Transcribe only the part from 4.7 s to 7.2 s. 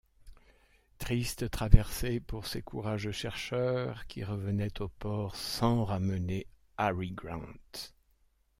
au port sans ramener Harry